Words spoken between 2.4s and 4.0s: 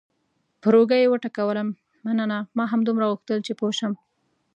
ما همدومره غوښتل چې پوه شم.